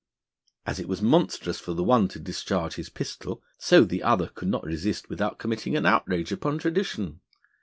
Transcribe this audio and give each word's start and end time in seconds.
As 0.65 0.79
it 0.79 0.87
was 0.87 0.99
monstrous 1.03 1.59
for 1.59 1.75
the 1.75 1.83
one 1.83 2.07
to 2.07 2.17
discharge 2.17 2.73
his 2.73 2.89
pistol, 2.89 3.43
so 3.59 3.83
the 3.83 4.01
other 4.01 4.29
could 4.29 4.47
not 4.47 4.63
resist 4.63 5.09
without 5.09 5.37
committing 5.37 5.75
an 5.75 5.85
outrage 5.85 6.31
upon 6.31 6.57
tradition. 6.57 7.19